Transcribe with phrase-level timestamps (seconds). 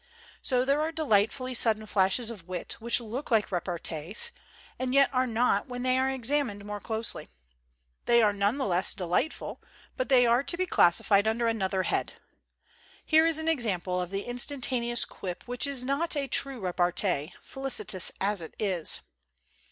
[0.41, 4.31] So there are delightfully sudden flashes of wit which look like repartees,
[4.79, 7.29] and yet are not when they are examined more closely.
[8.07, 9.61] They are none the less delightful,
[9.97, 12.13] but they are to be classi fied under another head.
[13.05, 18.11] Here is an example of the instantaneous quip which is not a true repartee, felicitous
[18.19, 19.01] as it is.